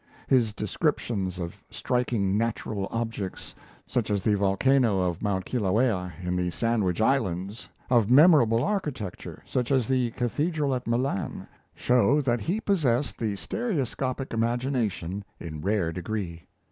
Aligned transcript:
His 0.27 0.51
descriptions, 0.51 1.37
of 1.37 1.61
striking 1.69 2.35
natural 2.35 2.87
objects, 2.89 3.53
such 3.85 4.09
as 4.09 4.23
the 4.23 4.33
volcano 4.35 4.99
of 5.01 5.21
Mount 5.21 5.45
Kilauea 5.45 6.13
in 6.23 6.35
the 6.35 6.49
Sandwich 6.49 6.99
Islands, 7.01 7.69
of 7.87 8.09
memorable 8.09 8.63
architecture, 8.63 9.43
such 9.45 9.71
as 9.71 9.87
the 9.87 10.09
cathedral 10.09 10.73
at 10.73 10.87
Milan, 10.87 11.45
show 11.75 12.19
that 12.19 12.41
he 12.41 12.59
possessed 12.59 13.19
the 13.19 13.35
"stereoscopic 13.35 14.33
imagination" 14.33 15.23
in 15.39 15.61
rare 15.61 15.91
degree. 15.91 16.47